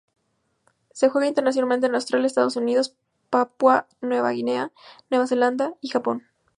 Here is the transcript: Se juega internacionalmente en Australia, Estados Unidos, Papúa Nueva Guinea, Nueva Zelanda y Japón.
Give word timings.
Se 0.95 1.09
juega 1.09 1.27
internacionalmente 1.27 1.85
en 1.85 1.93
Australia, 1.93 2.25
Estados 2.25 2.55
Unidos, 2.55 2.95
Papúa 3.29 3.85
Nueva 4.01 4.31
Guinea, 4.31 4.71
Nueva 5.11 5.27
Zelanda 5.27 5.75
y 5.79 5.89
Japón. 5.89 6.25